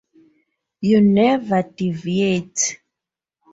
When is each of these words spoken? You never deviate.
You 0.79 0.99
never 1.01 1.61
deviate. 1.61 2.79